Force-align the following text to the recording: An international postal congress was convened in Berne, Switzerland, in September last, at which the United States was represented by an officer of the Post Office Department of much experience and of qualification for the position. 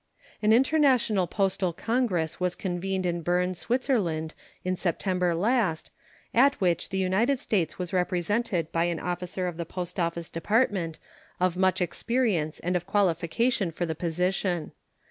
An 0.41 0.51
international 0.51 1.27
postal 1.27 1.73
congress 1.73 2.39
was 2.39 2.55
convened 2.55 3.05
in 3.05 3.21
Berne, 3.21 3.53
Switzerland, 3.53 4.33
in 4.63 4.75
September 4.75 5.35
last, 5.35 5.91
at 6.33 6.59
which 6.59 6.89
the 6.89 6.97
United 6.97 7.37
States 7.39 7.77
was 7.77 7.93
represented 7.93 8.71
by 8.71 8.85
an 8.85 8.99
officer 8.99 9.45
of 9.45 9.57
the 9.57 9.63
Post 9.73 9.99
Office 9.99 10.29
Department 10.31 10.97
of 11.39 11.55
much 11.55 11.81
experience 11.81 12.59
and 12.61 12.75
of 12.75 12.87
qualification 12.87 13.69
for 13.69 13.85
the 13.85 13.93
position. 13.93 14.71